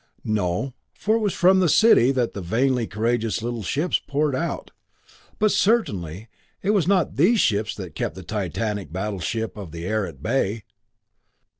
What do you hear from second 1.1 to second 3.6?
it was from the city that the vainly courageous